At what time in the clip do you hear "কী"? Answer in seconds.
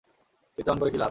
0.89-0.95